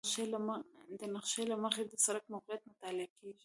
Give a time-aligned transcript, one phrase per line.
[0.99, 3.39] د نقشې له مخې د سړک موقعیت مطالعه کیږي